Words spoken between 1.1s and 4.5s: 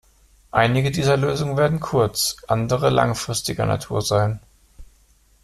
Lösungen werden kurz-, andere langfristiger Natur sein.